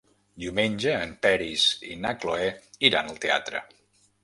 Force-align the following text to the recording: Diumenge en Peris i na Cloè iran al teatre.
Diumenge 0.43 0.93
en 1.07 1.13
Peris 1.25 1.67
i 1.91 1.99
na 2.07 2.15
Cloè 2.25 2.49
iran 2.91 3.13
al 3.15 3.23
teatre. 3.29 3.65